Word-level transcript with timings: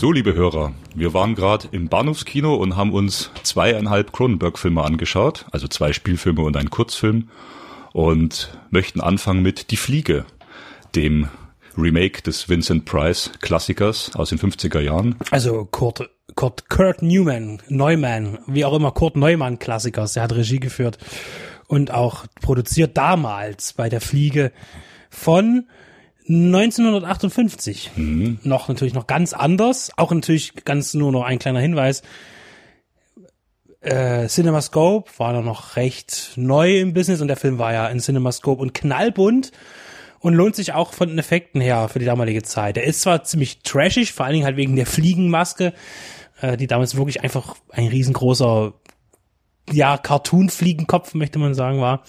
So, 0.00 0.12
liebe 0.12 0.32
Hörer, 0.32 0.72
wir 0.94 1.12
waren 1.12 1.34
gerade 1.34 1.68
im 1.72 1.90
Bahnhofskino 1.90 2.54
und 2.54 2.74
haben 2.74 2.94
uns 2.94 3.30
zweieinhalb 3.42 4.14
Cronenberg-Filme 4.14 4.82
angeschaut, 4.82 5.44
also 5.52 5.68
zwei 5.68 5.92
Spielfilme 5.92 6.40
und 6.40 6.56
einen 6.56 6.70
Kurzfilm, 6.70 7.28
und 7.92 8.58
möchten 8.70 9.02
anfangen 9.02 9.42
mit 9.42 9.70
Die 9.70 9.76
Fliege, 9.76 10.24
dem 10.94 11.28
Remake 11.76 12.22
des 12.22 12.48
Vincent 12.48 12.86
Price 12.86 13.30
Klassikers 13.42 14.12
aus 14.14 14.30
den 14.30 14.38
50er 14.38 14.80
Jahren. 14.80 15.16
Also 15.32 15.66
Kurt, 15.66 16.08
Kurt, 16.34 16.70
Kurt 16.70 17.02
Newman, 17.02 17.60
Neumann, 17.68 18.38
wie 18.46 18.64
auch 18.64 18.72
immer, 18.72 18.92
Kurt 18.92 19.16
Neumann 19.16 19.58
Klassikers, 19.58 20.14
der 20.14 20.22
hat 20.22 20.34
Regie 20.34 20.60
geführt 20.60 20.96
und 21.66 21.90
auch 21.90 22.24
produziert 22.40 22.96
damals 22.96 23.74
bei 23.74 23.90
der 23.90 24.00
Fliege 24.00 24.50
von 25.10 25.66
1958. 26.30 27.90
Mhm. 27.96 28.38
Noch 28.44 28.68
natürlich 28.68 28.94
noch 28.94 29.08
ganz 29.08 29.32
anders. 29.32 29.90
Auch 29.96 30.12
natürlich 30.12 30.64
ganz 30.64 30.94
nur 30.94 31.10
noch 31.10 31.24
ein 31.24 31.40
kleiner 31.40 31.60
Hinweis. 31.60 32.02
Äh, 33.80 34.28
CinemaScope 34.28 35.10
war 35.18 35.32
da 35.32 35.40
noch 35.40 35.76
recht 35.76 36.32
neu 36.36 36.78
im 36.78 36.92
Business 36.94 37.20
und 37.20 37.28
der 37.28 37.36
Film 37.36 37.58
war 37.58 37.72
ja 37.72 37.88
in 37.88 37.98
CinemaScope 37.98 38.60
und 38.60 38.74
knallbunt 38.74 39.52
und 40.20 40.34
lohnt 40.34 40.54
sich 40.54 40.72
auch 40.72 40.92
von 40.92 41.08
den 41.08 41.18
Effekten 41.18 41.60
her 41.60 41.88
für 41.88 41.98
die 41.98 42.04
damalige 42.04 42.42
Zeit. 42.42 42.76
Er 42.76 42.84
ist 42.84 43.00
zwar 43.00 43.24
ziemlich 43.24 43.62
trashig, 43.62 44.12
vor 44.12 44.26
allen 44.26 44.34
Dingen 44.34 44.44
halt 44.44 44.56
wegen 44.56 44.76
der 44.76 44.86
Fliegenmaske, 44.86 45.72
äh, 46.42 46.56
die 46.56 46.66
damals 46.66 46.96
wirklich 46.96 47.22
einfach 47.22 47.56
ein 47.70 47.88
riesengroßer, 47.88 48.74
ja, 49.72 49.98
Cartoon-Fliegenkopf, 49.98 51.14
möchte 51.14 51.38
man 51.38 51.54
sagen, 51.54 51.80
war 51.80 52.04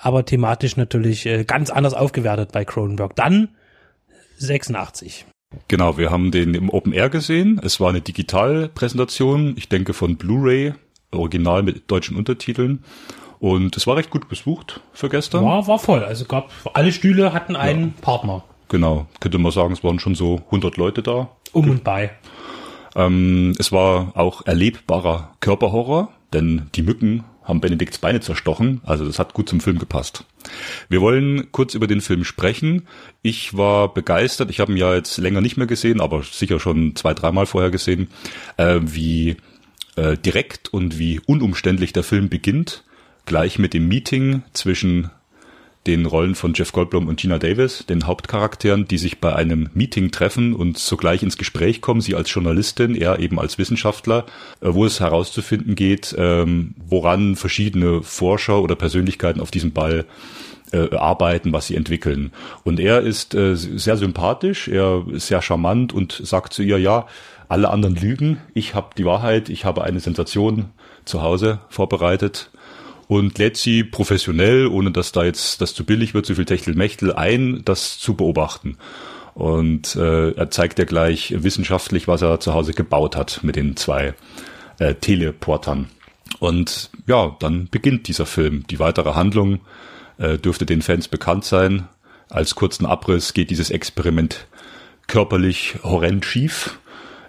aber 0.00 0.24
thematisch 0.24 0.76
natürlich 0.76 1.26
äh, 1.26 1.44
ganz 1.44 1.70
anders 1.70 1.94
aufgewertet 1.94 2.52
bei 2.52 2.64
Cronenberg. 2.64 3.16
Dann 3.16 3.48
86. 4.38 5.26
Genau, 5.66 5.98
wir 5.98 6.10
haben 6.10 6.30
den 6.30 6.54
im 6.54 6.70
Open 6.70 6.92
Air 6.92 7.08
gesehen. 7.08 7.60
Es 7.62 7.80
war 7.80 7.88
eine 7.88 8.00
Digitalpräsentation, 8.00 9.54
ich 9.56 9.68
denke 9.68 9.94
von 9.94 10.16
Blu-ray, 10.16 10.74
original 11.10 11.62
mit 11.62 11.90
deutschen 11.90 12.16
Untertiteln. 12.16 12.84
Und 13.40 13.76
es 13.76 13.86
war 13.86 13.96
recht 13.96 14.10
gut 14.10 14.28
besucht 14.28 14.80
für 14.92 15.08
gestern. 15.08 15.44
War, 15.44 15.66
war 15.66 15.78
voll. 15.78 16.04
Also 16.04 16.24
gab, 16.24 16.50
alle 16.74 16.92
Stühle 16.92 17.32
hatten 17.32 17.56
einen 17.56 17.94
ja. 17.96 18.02
Partner. 18.02 18.44
Genau, 18.68 19.06
könnte 19.20 19.38
man 19.38 19.52
sagen, 19.52 19.72
es 19.72 19.82
waren 19.82 19.98
schon 19.98 20.14
so 20.14 20.42
100 20.46 20.76
Leute 20.76 21.02
da. 21.02 21.30
Um 21.52 21.70
und 21.70 21.84
bei. 21.84 22.10
Ähm, 22.94 23.54
es 23.58 23.72
war 23.72 24.12
auch 24.16 24.44
erlebbarer 24.44 25.34
Körperhorror, 25.40 26.12
denn 26.32 26.68
die 26.74 26.82
Mücken 26.82 27.24
haben 27.48 27.60
Benedikts 27.60 27.98
Beine 27.98 28.20
zerstochen. 28.20 28.82
Also 28.84 29.06
das 29.06 29.18
hat 29.18 29.32
gut 29.32 29.48
zum 29.48 29.60
Film 29.60 29.78
gepasst. 29.78 30.24
Wir 30.88 31.00
wollen 31.00 31.50
kurz 31.50 31.74
über 31.74 31.86
den 31.86 32.02
Film 32.02 32.24
sprechen. 32.24 32.86
Ich 33.22 33.56
war 33.56 33.92
begeistert. 33.92 34.50
Ich 34.50 34.60
habe 34.60 34.72
ihn 34.72 34.78
ja 34.78 34.94
jetzt 34.94 35.16
länger 35.16 35.40
nicht 35.40 35.56
mehr 35.56 35.66
gesehen, 35.66 36.00
aber 36.00 36.22
sicher 36.22 36.60
schon 36.60 36.94
zwei, 36.94 37.14
dreimal 37.14 37.46
vorher 37.46 37.70
gesehen, 37.70 38.08
äh, 38.58 38.80
wie 38.82 39.36
äh, 39.96 40.16
direkt 40.18 40.72
und 40.72 40.98
wie 40.98 41.20
unumständlich 41.26 41.92
der 41.94 42.04
Film 42.04 42.28
beginnt. 42.28 42.84
Gleich 43.24 43.58
mit 43.58 43.74
dem 43.74 43.88
Meeting 43.88 44.42
zwischen 44.52 45.10
den 45.88 46.04
Rollen 46.04 46.34
von 46.34 46.52
Jeff 46.54 46.72
Goldblum 46.72 47.08
und 47.08 47.18
Gina 47.18 47.38
Davis, 47.38 47.86
den 47.88 48.06
Hauptcharakteren, 48.06 48.86
die 48.86 48.98
sich 48.98 49.20
bei 49.20 49.34
einem 49.34 49.70
Meeting 49.72 50.10
treffen 50.10 50.54
und 50.54 50.76
sogleich 50.76 51.22
ins 51.22 51.38
Gespräch 51.38 51.80
kommen, 51.80 52.02
sie 52.02 52.14
als 52.14 52.32
Journalistin, 52.32 52.94
er 52.94 53.18
eben 53.20 53.40
als 53.40 53.56
Wissenschaftler, 53.56 54.26
äh, 54.60 54.68
wo 54.70 54.84
es 54.84 55.00
herauszufinden 55.00 55.74
geht, 55.74 56.14
ähm, 56.18 56.74
woran 56.86 57.36
verschiedene 57.36 58.02
Forscher 58.02 58.60
oder 58.60 58.76
Persönlichkeiten 58.76 59.40
auf 59.40 59.50
diesem 59.50 59.72
Ball 59.72 60.04
äh, 60.72 60.94
arbeiten, 60.94 61.54
was 61.54 61.68
sie 61.68 61.76
entwickeln. 61.76 62.32
Und 62.64 62.78
er 62.80 63.00
ist 63.00 63.34
äh, 63.34 63.56
sehr 63.56 63.96
sympathisch, 63.96 64.68
er 64.68 65.06
ist 65.10 65.28
sehr 65.28 65.40
charmant 65.40 65.94
und 65.94 66.20
sagt 66.22 66.52
zu 66.52 66.62
ihr, 66.62 66.78
ja, 66.78 67.06
alle 67.48 67.70
anderen 67.70 67.96
lügen, 67.96 68.42
ich 68.52 68.74
habe 68.74 68.90
die 68.98 69.06
Wahrheit, 69.06 69.48
ich 69.48 69.64
habe 69.64 69.84
eine 69.84 70.00
Sensation 70.00 70.66
zu 71.06 71.22
Hause 71.22 71.60
vorbereitet 71.70 72.50
und 73.08 73.38
lädt 73.38 73.56
sie 73.56 73.82
professionell, 73.82 74.66
ohne 74.66 74.92
dass 74.92 75.12
da 75.12 75.24
jetzt 75.24 75.60
das 75.60 75.74
zu 75.74 75.84
billig 75.84 76.14
wird, 76.14 76.26
so 76.26 76.34
viel 76.34 76.44
Techtelmechtel 76.44 77.12
ein, 77.12 77.62
das 77.64 77.98
zu 77.98 78.14
beobachten. 78.14 78.76
Und 79.34 79.96
äh, 79.96 80.32
er 80.32 80.50
zeigt 80.50 80.78
ja 80.78 80.84
gleich 80.84 81.34
wissenschaftlich, 81.42 82.06
was 82.06 82.22
er 82.22 82.38
zu 82.38 82.52
Hause 82.52 82.74
gebaut 82.74 83.16
hat 83.16 83.40
mit 83.42 83.56
den 83.56 83.76
zwei 83.76 84.14
äh, 84.78 84.94
Teleportern. 84.94 85.88
Und 86.38 86.90
ja, 87.06 87.34
dann 87.40 87.68
beginnt 87.70 88.08
dieser 88.08 88.26
Film. 88.26 88.66
Die 88.68 88.78
weitere 88.78 89.14
Handlung 89.14 89.60
äh, 90.18 90.36
dürfte 90.36 90.66
den 90.66 90.82
Fans 90.82 91.08
bekannt 91.08 91.46
sein. 91.46 91.88
Als 92.28 92.56
kurzen 92.56 92.84
Abriss 92.84 93.32
geht 93.32 93.50
dieses 93.50 93.70
Experiment 93.70 94.46
körperlich 95.06 95.76
horrend 95.82 96.26
schief. 96.26 96.78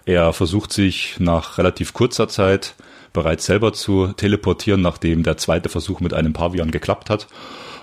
Er 0.04 0.32
versucht 0.34 0.72
sich 0.72 1.18
nach 1.20 1.56
relativ 1.56 1.94
kurzer 1.94 2.28
Zeit 2.28 2.74
bereits 3.12 3.46
selber 3.46 3.72
zu 3.72 4.08
teleportieren, 4.08 4.80
nachdem 4.80 5.22
der 5.22 5.36
zweite 5.36 5.68
Versuch 5.68 6.00
mit 6.00 6.14
einem 6.14 6.32
Pavian 6.32 6.70
geklappt 6.70 7.10
hat. 7.10 7.26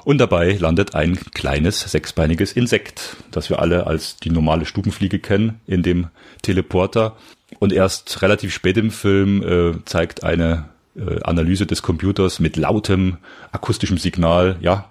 Und 0.04 0.20
dabei 0.20 0.54
landet 0.54 0.96
ein 0.96 1.18
kleines 1.34 1.82
sechsbeiniges 1.82 2.54
Insekt, 2.54 3.18
das 3.32 3.50
wir 3.50 3.60
alle 3.60 3.88
als 3.88 4.16
die 4.16 4.30
normale 4.30 4.66
Stubenfliege 4.66 5.20
kennen, 5.20 5.60
in 5.68 5.84
dem 5.84 6.08
Teleporter. 6.42 7.18
Und 7.60 7.74
erst 7.74 8.22
relativ 8.22 8.54
spät 8.54 8.78
im 8.78 8.92
Film 8.92 9.44
äh, 9.44 9.84
zeigt 9.84 10.24
eine 10.24 10.70
äh, 10.96 11.22
Analyse 11.24 11.66
des 11.66 11.82
Computers 11.82 12.40
mit 12.40 12.56
lautem 12.56 13.18
akustischem 13.52 13.98
Signal, 13.98 14.56
ja, 14.62 14.90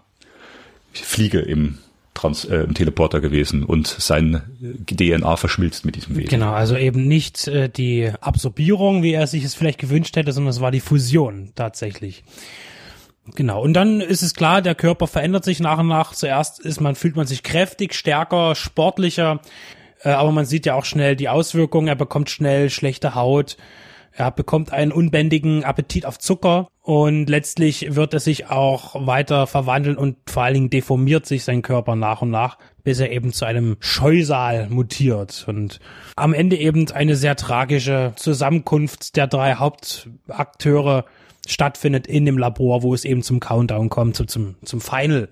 Fliege 0.93 1.41
im 1.41 1.79
Trans 2.17 2.45
äh, 2.45 2.57
im 2.59 2.75
Teleporter 2.75 3.21
gewesen 3.21 3.63
und 3.63 3.87
sein 3.87 4.43
DNA 4.61 5.37
verschmilzt 5.37 5.85
mit 5.85 5.97
diesem 5.97 6.17
Wesen. 6.17 6.29
Genau, 6.29 6.53
also 6.53 6.77
eben 6.77 7.07
nicht 7.07 7.47
äh, 7.47 7.69
die 7.69 8.11
Absorbierung, 8.21 9.03
wie 9.03 9.13
er 9.13 9.27
sich 9.27 9.45
es 9.45 9.55
vielleicht 9.55 9.79
gewünscht 9.79 10.17
hätte, 10.17 10.33
sondern 10.33 10.51
es 10.51 10.61
war 10.61 10.71
die 10.71 10.81
Fusion 10.81 11.53
tatsächlich. 11.55 12.25
Genau. 13.35 13.61
Und 13.61 13.75
dann 13.75 14.01
ist 14.01 14.23
es 14.23 14.35
klar, 14.35 14.63
der 14.63 14.75
Körper 14.75 15.07
verändert 15.07 15.45
sich 15.45 15.61
nach 15.61 15.79
und 15.79 15.89
nach. 15.89 16.13
Zuerst 16.13 16.61
ist 16.61 16.81
man, 16.81 16.95
fühlt 16.95 17.17
man 17.17 17.27
sich 17.27 17.43
kräftig, 17.43 17.95
stärker, 17.95 18.55
sportlicher. 18.55 19.41
Äh, 20.03 20.11
aber 20.11 20.33
man 20.33 20.47
sieht 20.47 20.67
ja 20.67 20.75
auch 20.75 20.85
schnell 20.85 21.17
die 21.17 21.29
Auswirkungen. 21.29 21.89
Er 21.89 21.97
bekommt 21.97 22.31
schnell 22.31 22.71
schlechte 22.71 23.15
Haut. 23.15 23.57
Er 24.19 24.31
bekommt 24.31 24.73
einen 24.73 24.93
unbändigen 24.93 25.63
Appetit 25.63 26.07
auf 26.07 26.19
Zucker 26.19 26.69
und 26.81 27.29
letztlich 27.29 27.95
wird 27.97 28.15
er 28.15 28.21
sich 28.21 28.49
auch 28.49 29.07
weiter 29.07 29.47
verwandeln 29.47 29.99
und 29.99 30.17
vor 30.27 30.45
allen 30.45 30.55
Dingen 30.55 30.71
deformiert 30.71 31.27
sich 31.27 31.45
sein 31.45 31.61
Körper 31.61 31.97
nach 31.97 32.23
und 32.23 32.31
nach, 32.31 32.57
bis 32.83 32.99
er 32.99 33.13
eben 33.13 33.35
zu 33.35 33.45
einem 33.45 33.77
Scheusal 33.81 34.71
mutiert 34.71 35.45
und 35.49 35.81
am 36.17 36.33
Ende 36.33 36.57
eben 36.57 36.91
eine 36.93 37.15
sehr 37.15 37.37
tragische 37.37 38.15
Zusammenkunft 38.17 39.17
der 39.17 39.27
drei 39.27 39.57
Hauptakteure 39.57 41.05
stattfindet 41.47 42.07
in 42.07 42.25
dem 42.25 42.39
Labor, 42.39 42.83
wo 42.83 42.95
es 42.95 43.05
eben 43.05 43.23
zum 43.23 43.39
Countdown 43.39 43.91
kommt, 43.91 44.17
zum, 44.31 44.57
zum 44.65 44.81
Final. 44.81 45.29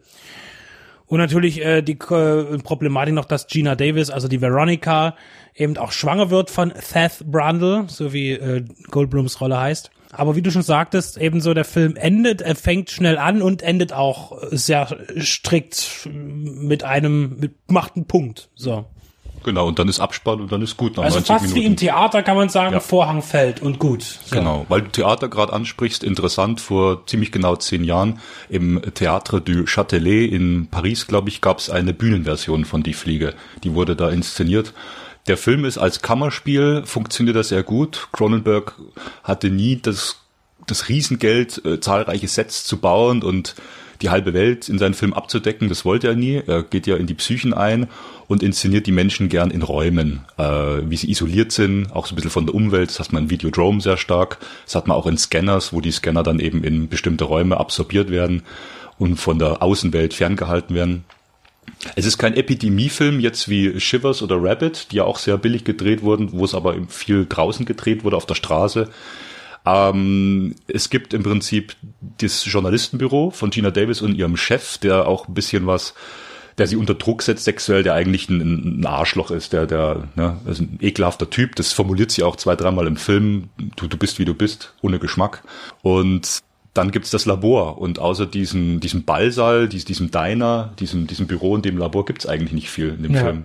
Und 1.06 1.19
natürlich 1.19 1.65
äh, 1.65 1.82
die 1.82 1.92
äh, 1.92 2.59
Problematik 2.59 3.15
noch, 3.15 3.26
dass 3.26 3.47
Gina 3.47 3.75
Davis, 3.75 4.10
also 4.10 4.28
die 4.28 4.41
Veronica, 4.41 5.16
eben 5.54 5.76
auch 5.76 5.92
schwanger 5.92 6.31
wird 6.31 6.50
von 6.50 6.72
Seth 6.81 7.25
Brundle, 7.25 7.84
so 7.88 8.12
wie 8.12 8.32
äh, 8.32 8.65
Goldblums 8.91 9.40
Rolle 9.40 9.61
heißt. 9.61 9.90
Aber 10.12 10.37
wie 10.37 10.43
du 10.43 10.50
schon 10.50 10.62
sagtest, 10.62 11.19
ebenso 11.19 11.55
der 11.55 11.64
Film 11.64 11.96
endet, 11.96 12.40
er 12.40 12.55
fängt 12.55 12.90
schnell 12.90 13.19
an 13.19 13.43
und 13.43 13.62
endet 13.62 13.93
auch 13.93 14.38
sehr 14.50 14.96
strikt 15.19 16.08
mit 16.12 16.84
einem, 16.84 17.37
mit, 17.40 17.52
macht 17.69 17.96
einen 17.96 18.06
Punkt, 18.06 18.49
so. 18.55 18.87
Genau, 19.44 19.69
und 19.69 19.79
dann 19.79 19.88
ist 19.88 20.00
Abspann 20.00 20.41
und 20.41 20.50
dann 20.50 20.62
ist 20.62 20.76
gut. 20.76 20.96
Nach 20.96 21.05
also 21.05 21.20
fast 21.20 21.44
Minuten. 21.44 21.61
wie 21.61 21.64
im 21.67 21.76
Theater 21.76 22.23
kann 22.23 22.37
man 22.37 22.49
sagen, 22.49 22.73
ja. 22.73 22.81
Vorhang 22.81 23.23
fällt 23.23 23.62
und 23.62 23.79
gut. 23.79 24.02
So. 24.02 24.37
Genau, 24.37 24.67
weil 24.69 24.82
du 24.82 24.91
Theater 24.91 25.29
gerade 25.29 25.52
ansprichst, 25.52 26.02
interessant, 26.02 26.61
vor 26.61 27.06
ziemlich 27.06 27.31
genau 27.31 27.56
zehn 27.56 27.85
Jahren 27.85 28.20
im 28.49 28.81
Théâtre 28.81 29.41
du 29.41 29.64
Châtelet 29.67 30.31
in 30.31 30.69
Paris, 30.70 31.06
glaube 31.06 31.29
ich, 31.29 31.41
gab 31.41 31.58
es 31.58 31.70
eine 31.70 31.94
Bühnenversion 31.94 32.64
von 32.64 32.82
Die 32.82 32.94
Fliege. 32.94 33.35
Die 33.62 33.75
wurde 33.75 33.94
da 33.94 34.11
inszeniert. 34.11 34.73
Der 35.26 35.37
Film 35.37 35.64
ist 35.64 35.79
als 35.79 36.02
Kammerspiel, 36.02 36.82
funktioniert 36.85 37.37
das 37.37 37.49
sehr 37.49 37.62
gut. 37.62 38.08
Cronenberg 38.12 38.75
hatte 39.23 39.50
nie 39.50 39.76
das 39.81 40.20
das 40.67 40.88
Riesengeld, 40.88 41.64
äh, 41.64 41.81
zahlreiche 41.81 42.29
Sets 42.29 42.64
zu 42.64 42.79
bauen 42.79 43.23
und 43.23 43.55
die 44.02 44.11
halbe 44.11 44.35
Welt 44.35 44.69
in 44.69 44.79
seinen 44.79 44.94
Film 44.94 45.12
abzudecken. 45.12 45.69
Das 45.69 45.85
wollte 45.85 46.08
er 46.08 46.17
nie. 46.17 46.43
Er 46.46 46.62
geht 46.62 46.87
ja 46.87 46.96
in 46.96 47.06
die 47.06 47.14
Psychen 47.14 47.55
ein 47.55 47.88
und 48.26 48.43
inszeniert 48.43 48.87
die 48.87 48.93
Menschen 48.93 49.29
gern 49.29 49.50
in 49.50 49.62
Räumen, 49.62 50.25
äh, 50.38 50.44
wie 50.44 50.96
sie 50.96 51.11
isoliert 51.11 51.52
sind, 51.52 51.93
auch 51.93 52.06
so 52.06 52.14
ein 52.14 52.17
bisschen 52.17 52.31
von 52.31 52.46
der 52.46 52.55
Umwelt. 52.55 52.91
Das 52.91 53.00
hat 53.00 53.12
man 53.12 53.25
in 53.25 53.31
Videodrome 53.31 53.81
sehr 53.81 53.96
stark. 53.96 54.38
Das 54.64 54.75
hat 54.75 54.88
man 54.88 54.96
auch 54.96 55.06
in 55.06 55.19
Scanners, 55.19 55.73
wo 55.73 55.81
die 55.81 55.93
Scanner 55.93 56.23
dann 56.23 56.41
eben 56.41 56.64
in 56.64 56.88
bestimmte 56.88 57.25
Räume 57.25 57.58
absorbiert 57.58 58.11
werden 58.11 58.43
und 58.99 59.17
von 59.17 59.38
der 59.38 59.62
Außenwelt 59.62 60.14
ferngehalten 60.14 60.75
werden. 60.75 61.05
Es 61.96 62.06
ist 62.06 62.19
kein 62.19 62.35
Epidemiefilm 62.35 63.20
jetzt 63.20 63.49
wie 63.49 63.79
Shivers 63.81 64.23
oder 64.23 64.43
Rabbit, 64.43 64.91
die 64.91 64.96
ja 64.96 65.05
auch 65.05 65.19
sehr 65.19 65.37
billig 65.37 65.64
gedreht 65.64 66.02
wurden, 66.02 66.32
wo 66.32 66.44
es 66.44 66.55
aber 66.55 66.76
viel 66.88 67.26
draußen 67.29 67.67
gedreht 67.67 68.05
wurde 68.05 68.17
auf 68.17 68.26
der 68.26 68.35
Straße. 68.35 68.88
Ähm, 69.66 70.55
es 70.66 70.90
gibt 70.90 71.14
im 71.14 71.22
Prinzip 71.22 71.75
das 72.19 72.44
Journalistenbüro 72.44 73.31
von 73.31 73.50
Gina 73.50 73.70
Davis 73.70 74.02
und 74.02 74.14
ihrem 74.14 74.37
Chef, 74.37 74.78
der 74.78 75.08
auch 75.08 75.28
ein 75.28 75.34
bisschen 75.34 75.66
was, 75.66 75.94
der 76.58 76.66
sie 76.66 76.76
unter 76.76 76.94
Druck 76.94 77.22
setzt 77.22 77.44
sexuell, 77.44 77.82
der 77.82 77.94
eigentlich 77.94 78.28
ein, 78.28 78.81
ein 78.81 78.87
Arschloch 78.87 79.31
ist, 79.31 79.52
der, 79.52 79.66
der, 79.66 80.08
ne, 80.14 80.38
ist 80.46 80.61
ein 80.61 80.78
ekelhafter 80.81 81.31
Typ. 81.31 81.56
Das 81.56 81.72
formuliert 81.72 82.11
sie 82.11 82.22
auch 82.22 82.37
zwei, 82.37 82.56
dreimal 82.56 82.87
im 82.87 82.96
Film. 82.96 83.49
Du, 83.76 83.87
du 83.87 83.96
bist 83.96 84.19
wie 84.19 84.25
du 84.25 84.34
bist, 84.34 84.75
ohne 84.82 84.99
Geschmack. 84.99 85.43
Und 85.82 86.43
dann 86.75 86.90
gibt's 86.90 87.10
das 87.10 87.25
Labor 87.25 87.78
und 87.78 87.99
außer 87.99 88.26
diesem, 88.26 88.81
diesem 88.81 89.05
Ballsaal, 89.05 89.69
diesem, 89.69 89.87
diesem 89.87 90.10
Diner, 90.10 90.75
diesem, 90.78 91.06
diesem 91.06 91.26
Büro 91.26 91.52
und 91.52 91.64
dem 91.64 91.78
Labor 91.78 92.05
gibt's 92.05 92.26
eigentlich 92.26 92.52
nicht 92.52 92.69
viel 92.69 92.88
in 92.90 93.02
dem 93.05 93.14
ja. 93.14 93.22
Film. 93.22 93.44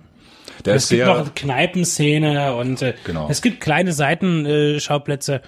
Der 0.66 0.76
es 0.76 0.84
ist 0.84 0.90
gibt 0.90 1.06
sehr, 1.06 1.14
noch 1.14 1.34
Kneipenszene 1.34 2.56
und 2.56 2.82
äh, 2.82 2.94
genau. 3.06 3.28
es 3.30 3.42
gibt 3.42 3.62
kleine 3.62 3.94
Seitenschauplätze. 3.94 5.36
Äh, 5.36 5.42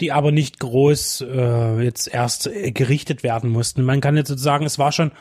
die 0.00 0.12
aber 0.12 0.32
nicht 0.32 0.58
groß 0.60 1.22
äh, 1.22 1.82
jetzt 1.82 2.12
erst 2.12 2.46
äh, 2.46 2.72
gerichtet 2.72 3.22
werden 3.22 3.50
mussten. 3.50 3.82
Man 3.82 4.00
kann 4.00 4.16
jetzt 4.16 4.28
sozusagen, 4.28 4.64
es 4.64 4.78
war 4.78 4.92
schon, 4.92 5.12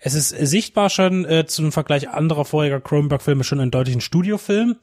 es 0.00 0.14
ist 0.14 0.28
sichtbar 0.30 0.90
schon 0.90 1.24
äh, 1.24 1.46
zum 1.46 1.72
Vergleich 1.72 2.08
anderer 2.10 2.44
voriger 2.44 2.80
Cronenberg-Filme 2.80 3.44
schon 3.44 3.60
ein 3.60 3.70
deutlichen 3.70 4.00
Studiofilm. 4.00 4.76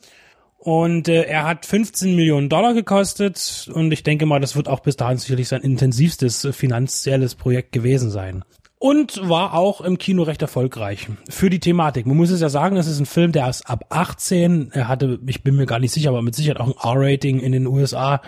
Und 0.58 1.08
äh, 1.08 1.24
er 1.24 1.48
hat 1.48 1.66
15 1.66 2.16
Millionen 2.16 2.48
Dollar 2.48 2.76
gekostet 2.76 3.68
und 3.74 3.92
ich 3.92 4.04
denke 4.04 4.28
mal, 4.28 4.40
das 4.40 4.56
wird 4.56 4.68
auch 4.68 4.82
bis 4.82 4.96
dahin 4.96 5.18
sicherlich 5.18 5.48
sein 5.48 5.62
intensivstes 5.62 6.48
finanzielles 6.52 7.34
Projekt 7.34 7.72
gewesen 7.72 8.12
sein. 8.12 8.44
Und 8.78 9.28
war 9.28 9.56
auch 9.56 9.82
im 9.82 9.98
Kino 9.98 10.24
recht 10.24 10.42
erfolgreich 10.42 11.08
für 11.30 11.50
die 11.50 11.60
Thematik. 11.60 12.06
Man 12.06 12.18
muss 12.18 12.32
es 12.32 12.42
ja 12.42 12.50
sagen, 12.50 12.78
es 12.78 12.88
ist 12.88 13.00
ein 13.00 13.06
Film, 13.06 13.32
der 13.32 13.50
ist 13.50 13.68
ab 13.68 13.86
18. 13.90 14.72
Er 14.72 14.88
hatte, 14.88 15.20
ich 15.28 15.44
bin 15.44 15.56
mir 15.56 15.68
gar 15.68 15.80
nicht 15.80 15.94
sicher, 15.94 16.10
aber 16.10 16.22
mit 16.22 16.36
Sicherheit 16.36 16.60
auch 16.60 16.68
ein 16.68 16.74
R-Rating 16.74 17.40
in 17.40 17.52
den 17.52 17.68
USA. 17.68 18.22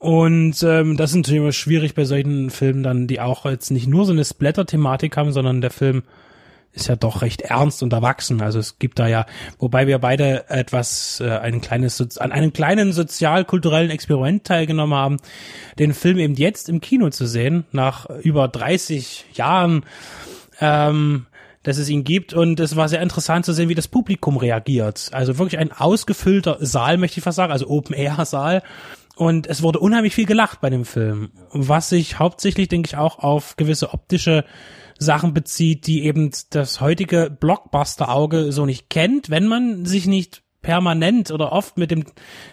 Und 0.00 0.62
ähm, 0.62 0.96
das 0.96 1.10
ist 1.10 1.16
natürlich 1.16 1.42
immer 1.42 1.52
schwierig 1.52 1.94
bei 1.94 2.06
solchen 2.06 2.48
Filmen 2.48 2.82
dann, 2.82 3.06
die 3.06 3.20
auch 3.20 3.44
jetzt 3.44 3.70
nicht 3.70 3.86
nur 3.86 4.06
so 4.06 4.12
eine 4.12 4.24
Splatter-Thematik 4.24 5.14
haben, 5.18 5.30
sondern 5.30 5.60
der 5.60 5.70
Film 5.70 6.04
ist 6.72 6.88
ja 6.88 6.96
doch 6.96 7.20
recht 7.20 7.42
ernst 7.42 7.82
und 7.82 7.92
erwachsen. 7.92 8.40
Also 8.40 8.58
es 8.58 8.78
gibt 8.78 8.98
da 8.98 9.08
ja, 9.08 9.26
wobei 9.58 9.86
wir 9.86 9.98
beide 9.98 10.48
etwas, 10.48 11.20
äh, 11.20 11.28
ein 11.28 11.60
kleines, 11.60 12.16
an 12.16 12.32
einem 12.32 12.54
kleinen 12.54 12.94
sozial-kulturellen 12.94 13.90
Experiment 13.90 14.44
teilgenommen 14.44 14.96
haben, 14.96 15.16
den 15.78 15.92
Film 15.92 16.16
eben 16.16 16.34
jetzt 16.34 16.70
im 16.70 16.80
Kino 16.80 17.10
zu 17.10 17.26
sehen, 17.26 17.64
nach 17.70 18.08
über 18.08 18.48
30 18.48 19.26
Jahren, 19.34 19.84
ähm, 20.62 21.26
dass 21.62 21.76
es 21.76 21.90
ihn 21.90 22.04
gibt. 22.04 22.32
Und 22.32 22.58
es 22.58 22.74
war 22.74 22.88
sehr 22.88 23.02
interessant 23.02 23.44
zu 23.44 23.52
sehen, 23.52 23.68
wie 23.68 23.74
das 23.74 23.88
Publikum 23.88 24.38
reagiert. 24.38 25.10
Also 25.12 25.36
wirklich 25.36 25.58
ein 25.58 25.72
ausgefüllter 25.72 26.56
Saal, 26.60 26.96
möchte 26.96 27.18
ich 27.18 27.24
fast 27.24 27.36
sagen, 27.36 27.52
also 27.52 27.68
Open-Air-Saal 27.68 28.62
und 29.20 29.46
es 29.46 29.60
wurde 29.60 29.80
unheimlich 29.80 30.14
viel 30.14 30.24
gelacht 30.24 30.62
bei 30.62 30.70
dem 30.70 30.86
Film, 30.86 31.32
was 31.52 31.90
sich 31.90 32.18
hauptsächlich, 32.18 32.68
denke 32.68 32.86
ich, 32.86 32.96
auch 32.96 33.18
auf 33.18 33.56
gewisse 33.56 33.92
optische 33.92 34.46
Sachen 34.98 35.34
bezieht, 35.34 35.86
die 35.86 36.04
eben 36.04 36.30
das 36.48 36.80
heutige 36.80 37.28
Blockbuster-Auge 37.28 38.50
so 38.50 38.64
nicht 38.64 38.88
kennt, 38.88 39.28
wenn 39.28 39.46
man 39.46 39.84
sich 39.84 40.06
nicht 40.06 40.42
permanent 40.62 41.30
oder 41.30 41.52
oft 41.52 41.78
mit 41.78 41.90
dem, 41.90 42.04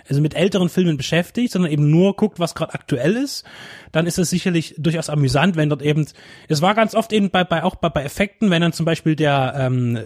also 0.07 0.21
mit 0.21 0.33
älteren 0.33 0.69
Filmen 0.69 0.98
beschäftigt, 0.98 1.51
sondern 1.51 1.71
eben 1.71 1.89
nur 1.89 2.15
guckt, 2.15 2.39
was 2.39 2.56
gerade 2.56 2.74
aktuell 2.74 3.15
ist, 3.15 3.45
dann 3.92 4.07
ist 4.07 4.18
es 4.18 4.30
sicherlich 4.30 4.75
durchaus 4.77 5.09
amüsant, 5.09 5.56
wenn 5.56 5.69
dort 5.69 5.81
eben, 5.81 6.07
es 6.48 6.62
war 6.62 6.74
ganz 6.74 6.95
oft 6.95 7.12
eben 7.12 7.30
bei, 7.30 7.44
bei 7.44 7.63
auch 7.63 7.75
bei, 7.75 7.89
bei 7.89 8.04
Effekten, 8.04 8.50
wenn 8.50 8.62
dann 8.62 8.74
zum 8.74 8.86
Beispiel 8.86 9.15
der 9.15 9.56
ähm, 9.57 10.00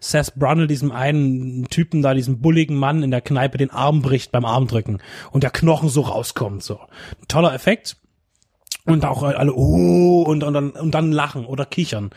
Seth 0.00 0.34
Brunel 0.36 0.66
diesem 0.66 0.92
einen 0.92 1.64
Typen 1.68 2.02
da, 2.02 2.14
diesem 2.14 2.40
bulligen 2.40 2.76
Mann 2.76 3.02
in 3.02 3.10
der 3.10 3.20
Kneipe 3.20 3.58
den 3.58 3.70
Arm 3.70 4.02
bricht 4.02 4.30
beim 4.30 4.44
Armdrücken 4.44 4.98
und 5.32 5.42
der 5.42 5.50
Knochen 5.50 5.88
so 5.88 6.02
rauskommt, 6.02 6.62
so. 6.62 6.78
toller 7.26 7.54
Effekt. 7.54 7.96
Und 8.88 9.04
auch 9.04 9.22
alle, 9.22 9.52
oh, 9.54 10.22
und, 10.22 10.42
und, 10.42 10.54
dann, 10.54 10.70
und 10.70 10.94
dann 10.94 11.12
lachen 11.12 11.44
oder 11.44 11.64
kichern. 11.64 12.10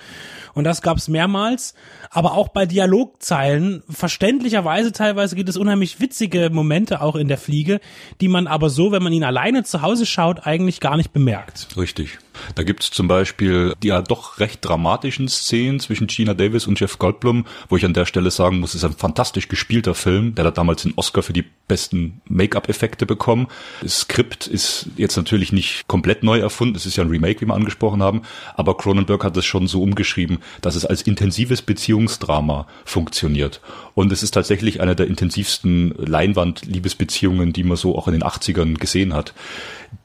Und 0.53 0.63
das 0.63 0.81
gab's 0.81 1.07
mehrmals. 1.07 1.73
Aber 2.09 2.33
auch 2.33 2.49
bei 2.49 2.65
Dialogzeilen, 2.65 3.83
verständlicherweise 3.89 4.91
teilweise 4.91 5.35
gibt 5.35 5.49
es 5.49 5.57
unheimlich 5.57 5.99
witzige 5.99 6.49
Momente 6.49 7.01
auch 7.01 7.15
in 7.15 7.27
der 7.27 7.37
Fliege, 7.37 7.79
die 8.19 8.27
man 8.27 8.47
aber 8.47 8.69
so, 8.69 8.91
wenn 8.91 9.03
man 9.03 9.13
ihn 9.13 9.23
alleine 9.23 9.63
zu 9.63 9.81
Hause 9.81 10.05
schaut, 10.05 10.45
eigentlich 10.45 10.79
gar 10.79 10.97
nicht 10.97 11.13
bemerkt. 11.13 11.67
Richtig. 11.77 12.19
Da 12.55 12.63
gibt's 12.63 12.91
zum 12.91 13.07
Beispiel 13.07 13.73
die 13.81 13.87
ja 13.87 14.01
doch 14.01 14.39
recht 14.39 14.59
dramatischen 14.61 15.27
Szenen 15.27 15.79
zwischen 15.79 16.07
Gina 16.07 16.33
Davis 16.33 16.67
und 16.67 16.79
Jeff 16.79 16.97
Goldblum, 16.97 17.45
wo 17.69 17.77
ich 17.77 17.85
an 17.85 17.93
der 17.93 18.05
Stelle 18.05 18.31
sagen 18.31 18.59
muss, 18.59 18.71
es 18.71 18.83
ist 18.83 18.85
ein 18.85 18.93
fantastisch 18.93 19.47
gespielter 19.47 19.95
Film. 19.95 20.35
Der 20.35 20.45
hat 20.45 20.57
damals 20.57 20.83
den 20.83 20.93
Oscar 20.95 21.23
für 21.23 21.33
die 21.33 21.45
besten 21.67 22.21
Make-up-Effekte 22.25 23.05
bekommen. 23.05 23.47
Das 23.81 24.01
Skript 24.01 24.47
ist 24.47 24.89
jetzt 24.97 25.15
natürlich 25.17 25.51
nicht 25.51 25.87
komplett 25.87 26.23
neu 26.23 26.39
erfunden. 26.39 26.75
Es 26.75 26.85
ist 26.85 26.97
ja 26.97 27.03
ein 27.03 27.09
Remake, 27.09 27.41
wie 27.41 27.45
wir 27.45 27.53
angesprochen 27.53 28.03
haben. 28.03 28.21
Aber 28.55 28.77
Cronenberg 28.77 29.23
hat 29.23 29.37
es 29.37 29.45
schon 29.45 29.67
so 29.67 29.81
umgeschrieben, 29.81 30.39
dass 30.61 30.75
es 30.75 30.85
als 30.85 31.01
intensives 31.01 31.61
Beziehungsdrama 31.61 32.67
funktioniert. 32.85 33.61
Und 33.93 34.11
es 34.11 34.23
ist 34.23 34.31
tatsächlich 34.31 34.81
eine 34.81 34.95
der 34.95 35.07
intensivsten 35.07 35.93
Leinwand-Liebesbeziehungen, 35.97 37.53
die 37.53 37.63
man 37.63 37.77
so 37.77 37.97
auch 37.97 38.07
in 38.07 38.13
den 38.13 38.23
80ern 38.23 38.77
gesehen 38.77 39.13
hat 39.13 39.33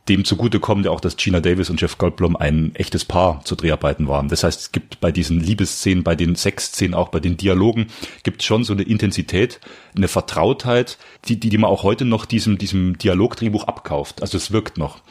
dem 0.09 0.25
zugute 0.25 0.61
kommt 0.61 0.85
ja 0.85 0.91
auch, 0.91 1.01
dass 1.01 1.17
Gina 1.17 1.41
Davis 1.41 1.71
und 1.71 1.81
Jeff 1.81 1.99
Goldblum 1.99 2.37
ein 2.37 2.75
echtes 2.75 3.05
Paar 3.05 3.45
zu 3.45 3.57
Dreharbeiten 3.57 4.07
waren. 4.07 4.29
Das 4.29 4.45
heißt, 4.45 4.61
es 4.61 4.73
gibt 4.73 5.01
bei 5.01 5.11
diesen 5.11 5.41
Liebesszenen, 5.41 6.05
bei 6.05 6.15
den 6.15 6.37
Sexszenen, 6.37 6.95
auch 6.95 7.09
bei 7.09 7.21
den 7.21 7.37
Dialogen, 7.37 7.89
gibt 8.23 8.43
es 8.43 8.47
schon 8.47 8.65
so 8.65 8.73
eine 8.73 8.83
Intensität, 8.83 9.61
eine 9.97 10.09
Vertrautheit, 10.09 10.99
die, 11.27 11.41
die, 11.41 11.49
die 11.49 11.59
man 11.59 11.71
auch 11.71 11.83
heute 11.83 12.05
noch 12.05 12.25
diesem, 12.25 12.59
diesem 12.59 12.99
Dialogdrehbuch 12.99 13.65
abkauft. 13.65 14.23
Also 14.23 14.37
es 14.37 14.53
wirkt 14.53 14.79
noch. 14.79 15.03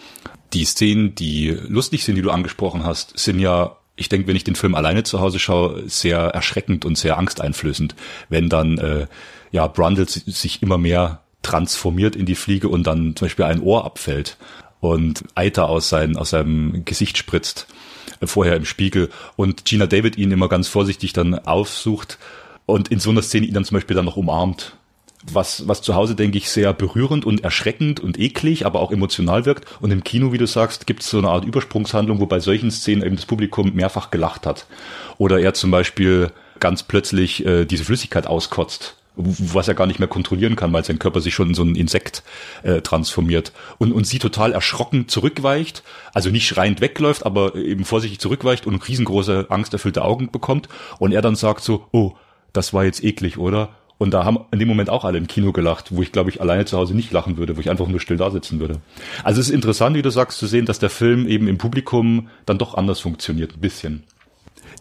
Die 0.54 0.64
Szenen, 0.64 1.16
die 1.16 1.50
lustig 1.50 2.06
sind, 2.06 2.16
die 2.16 2.22
du 2.22 2.32
angesprochen 2.32 2.86
hast, 2.86 3.18
sind 3.20 3.40
ja 3.40 3.78
ich 3.98 4.10
denke, 4.10 4.28
wenn 4.28 4.36
ich 4.36 4.44
den 4.44 4.56
Film 4.56 4.76
alleine 4.76 5.04
zu 5.04 5.22
Hause 5.22 5.40
schaue, 5.40 5.88
sehr 5.88 6.20
erschreckend 6.20 6.84
und 6.84 6.98
sehr 6.98 7.18
angsteinflößend, 7.18 7.96
wenn 8.28 8.50
dann 8.50 8.78
äh, 8.78 9.08
ja 9.52 9.68
Brundle 9.68 10.06
sich 10.06 10.62
immer 10.62 10.78
mehr 10.78 11.22
transformiert 11.44 12.16
in 12.16 12.26
die 12.26 12.36
Fliege 12.36 12.68
und 12.68 12.86
dann 12.88 13.16
zum 13.16 13.28
Beispiel 13.28 13.46
ein 13.46 13.62
Ohr 13.62 13.86
abfällt 13.86 14.38
und 14.92 15.24
Eiter 15.36 15.70
aus, 15.70 15.90
sein, 15.90 16.18
aus 16.18 16.32
seinem 16.32 16.86
Gesicht 16.86 17.18
spritzt, 17.18 17.68
äh, 18.20 18.28
vorher 18.28 18.56
im 18.56 18.66
Spiegel 18.66 19.10
und 19.36 19.66
Gina 19.66 19.88
David 19.88 20.18
ihn 20.18 20.32
immer 20.32 20.50
ganz 20.50 20.68
vorsichtig 20.68 21.14
dann 21.14 21.38
aufsucht 21.38 22.18
und 22.66 22.90
in 22.90 23.00
so 23.00 23.10
einer 23.10 23.22
Szene 23.22 23.46
ihn 23.46 23.54
dann 23.54 23.66
zum 23.66 23.76
Beispiel 23.76 23.96
dann 23.96 24.06
noch 24.06 24.18
umarmt. 24.18 24.76
Was, 25.32 25.68
was 25.68 25.82
zu 25.82 25.96
Hause, 25.96 26.14
denke 26.14 26.38
ich, 26.38 26.52
sehr 26.52 26.72
berührend 26.72 27.26
und 27.26 27.44
erschreckend 27.44 28.00
und 28.00 28.20
eklig, 28.20 28.68
aber 28.68 28.80
auch 28.80 28.92
emotional 28.92 29.48
wirkt. 29.48 29.66
Und 29.82 29.90
im 29.90 30.04
Kino, 30.04 30.32
wie 30.32 30.38
du 30.38 30.46
sagst, 30.46 30.86
gibt 30.86 31.02
es 31.02 31.10
so 31.10 31.18
eine 31.18 31.30
Art 31.30 31.46
Übersprungshandlung, 31.46 32.20
wo 32.20 32.28
bei 32.28 32.40
solchen 32.40 32.70
Szenen 32.70 33.02
eben 33.02 33.16
das 33.16 33.26
Publikum 33.26 33.74
mehrfach 33.74 34.12
gelacht 34.12 34.46
hat. 34.46 34.68
Oder 35.18 35.40
er 35.40 35.56
zum 35.56 35.72
Beispiel 35.72 36.32
ganz 36.60 36.84
plötzlich 36.84 37.44
äh, 37.44 37.66
diese 37.66 37.86
Flüssigkeit 37.86 38.28
auskotzt 38.28 38.98
was 39.16 39.68
er 39.68 39.74
gar 39.74 39.88
nicht 39.88 40.00
mehr 40.00 40.08
kontrollieren 40.08 40.56
kann, 40.56 40.74
weil 40.74 40.84
sein 40.84 41.00
Körper 41.00 41.22
sich 41.22 41.34
schon 41.34 41.50
in 41.50 41.56
so 41.56 41.64
ein 41.64 41.76
Insekt 41.76 42.24
äh, 42.64 42.82
transformiert 42.82 43.52
und, 43.78 43.92
und 43.92 44.06
sie 44.06 44.20
total 44.20 44.52
erschrocken 44.52 45.08
zurückweicht, 45.08 45.84
also 46.14 46.30
nicht 46.30 46.48
schreiend 46.48 46.82
wegläuft, 46.82 47.26
aber 47.26 47.56
eben 47.56 47.86
vorsichtig 47.86 48.20
zurückweicht 48.20 48.68
und 48.68 48.88
riesengroße, 48.88 49.48
angsterfüllte 49.50 50.04
Augen 50.04 50.32
bekommt 50.32 50.70
und 51.00 51.12
er 51.12 51.22
dann 51.22 51.36
sagt 51.36 51.64
so, 51.64 51.88
oh, 51.92 52.14
das 52.54 52.74
war 52.74 52.86
jetzt 52.86 53.04
eklig, 53.04 53.38
oder? 53.38 53.70
Und 53.98 54.14
da 54.14 54.26
haben 54.26 54.40
in 54.52 54.60
dem 54.60 54.68
Moment 54.68 54.90
auch 54.90 55.06
alle 55.06 55.18
im 55.18 55.28
Kino 55.28 55.54
gelacht, 55.54 55.96
wo 55.96 56.02
ich 56.02 56.12
glaube 56.12 56.30
ich 56.30 56.42
alleine 56.42 56.66
zu 56.66 56.78
Hause 56.78 56.94
nicht 56.94 57.12
lachen 57.12 57.38
würde, 57.38 57.56
wo 57.56 57.62
ich 57.62 57.70
einfach 57.70 57.88
nur 57.88 58.02
still 58.02 58.18
da 58.18 58.30
sitzen 58.30 58.60
würde. 58.60 58.82
Also 59.24 59.40
es 59.40 59.48
ist 59.48 59.54
interessant, 59.54 59.96
wie 59.96 60.02
du 60.02 60.10
sagst, 60.10 60.38
zu 60.38 60.48
sehen, 60.48 60.66
dass 60.66 60.80
der 60.80 60.90
Film 60.90 61.28
eben 61.28 61.48
im 61.48 61.58
Publikum 61.58 62.28
dann 62.46 62.58
doch 62.58 62.74
anders 62.74 63.00
funktioniert, 63.00 63.54
ein 63.54 63.62
bisschen. 63.62 64.04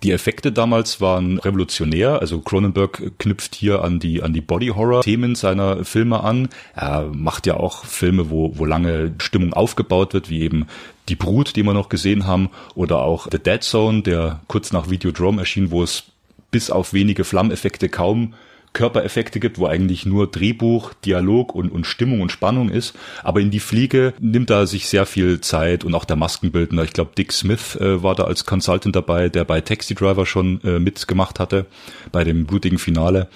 Die 0.02 0.12
Effekte 0.12 0.52
damals 0.52 1.00
waren 1.00 1.38
revolutionär. 1.38 2.20
Also 2.20 2.40
Cronenberg 2.40 3.18
knüpft 3.18 3.54
hier 3.54 3.82
an 3.82 4.00
die, 4.00 4.22
an 4.22 4.32
die 4.32 4.40
Body-Horror-Themen 4.40 5.34
seiner 5.34 5.84
Filme 5.84 6.22
an. 6.22 6.48
Er 6.74 7.10
macht 7.12 7.46
ja 7.46 7.56
auch 7.56 7.84
Filme, 7.84 8.30
wo, 8.30 8.52
wo 8.58 8.64
lange 8.64 9.14
Stimmung 9.18 9.52
aufgebaut 9.52 10.14
wird, 10.14 10.30
wie 10.30 10.42
eben 10.42 10.66
Die 11.08 11.16
Brut, 11.16 11.56
die 11.56 11.62
wir 11.62 11.74
noch 11.74 11.88
gesehen 11.88 12.26
haben, 12.26 12.50
oder 12.74 13.00
auch 13.00 13.28
The 13.30 13.38
Dead 13.38 13.62
Zone, 13.62 14.02
der 14.02 14.40
kurz 14.48 14.72
nach 14.72 14.90
Videodrome 14.90 15.40
erschien, 15.40 15.70
wo 15.70 15.82
es 15.82 16.04
bis 16.50 16.70
auf 16.70 16.92
wenige 16.92 17.24
Flammeffekte 17.24 17.88
kaum 17.88 18.34
Körpereffekte 18.74 19.40
gibt, 19.40 19.58
wo 19.58 19.66
eigentlich 19.66 20.04
nur 20.04 20.30
Drehbuch, 20.30 20.92
Dialog 21.04 21.54
und, 21.54 21.70
und 21.70 21.86
Stimmung 21.86 22.20
und 22.20 22.30
Spannung 22.30 22.68
ist. 22.68 22.94
Aber 23.22 23.40
in 23.40 23.50
die 23.50 23.60
Fliege 23.60 24.12
nimmt 24.20 24.50
er 24.50 24.66
sich 24.66 24.88
sehr 24.88 25.06
viel 25.06 25.40
Zeit 25.40 25.84
und 25.84 25.94
auch 25.94 26.04
der 26.04 26.16
Maskenbildner. 26.16 26.82
Ich 26.82 26.92
glaube, 26.92 27.12
Dick 27.16 27.32
Smith 27.32 27.76
äh, 27.76 28.02
war 28.02 28.14
da 28.14 28.24
als 28.24 28.44
Consultant 28.44 28.94
dabei, 28.94 29.30
der 29.30 29.44
bei 29.44 29.62
Taxi 29.62 29.94
Driver 29.94 30.26
schon 30.26 30.60
äh, 30.62 30.78
mitgemacht 30.78 31.40
hatte, 31.40 31.66
bei 32.12 32.24
dem 32.24 32.44
blutigen 32.44 32.78
Finale. 32.78 33.28